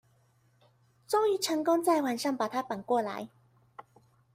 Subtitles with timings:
[1.07, 3.29] 終於成功在晚上把他綁過來